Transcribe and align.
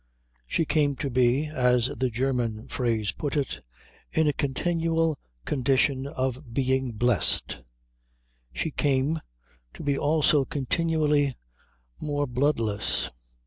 She 0.47 0.65
came 0.65 0.95
to 0.95 1.11
be, 1.11 1.45
as 1.45 1.85
the 1.89 2.09
German 2.09 2.67
phrase 2.69 3.11
put 3.11 3.37
it, 3.37 3.61
in 4.11 4.27
a 4.27 4.33
continual 4.33 5.19
condition 5.45 6.07
of 6.07 6.51
being 6.51 6.93
blest. 6.93 7.61
She 8.51 8.71
came 8.71 9.21
to 9.75 9.83
be 9.83 9.95
also 9.99 10.43
continually 10.43 11.35
more 11.99 12.25
bloodless. 12.25 13.11